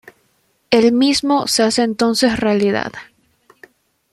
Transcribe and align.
El 0.71 0.93
mismo 0.93 1.45
se 1.45 1.61
hace 1.61 1.83
entonces 1.83 2.39
realidad. 2.39 2.91